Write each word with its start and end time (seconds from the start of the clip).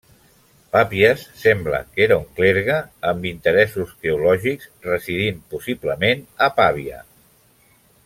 Papies 0.75 1.25
sembla 1.41 1.81
que 1.91 2.03
era 2.05 2.17
un 2.21 2.25
clergue 2.39 2.79
amb 3.11 3.29
interessos 3.33 3.93
teològics, 4.07 4.73
residint 4.89 5.41
possiblement 5.55 6.29
a 6.49 6.53
Pavia. 6.61 7.03